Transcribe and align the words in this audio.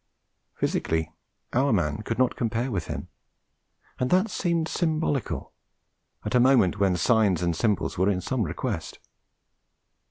Physically 0.55 1.11
our 1.53 1.71
man 1.71 2.01
could 2.01 2.17
not 2.17 2.35
compare 2.35 2.71
with 2.71 2.87
him. 2.87 3.09
And 3.99 4.09
that 4.09 4.31
seemed 4.31 4.67
symbolical, 4.67 5.53
at 6.25 6.33
a 6.33 6.39
moment 6.39 6.79
when 6.79 6.95
signs 6.97 7.43
and 7.43 7.55
symbols 7.55 7.99
were 7.99 8.09
in 8.09 8.19
some 8.19 8.41
request. 8.41 8.97